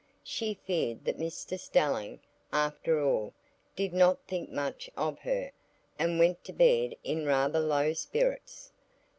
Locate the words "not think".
3.93-4.49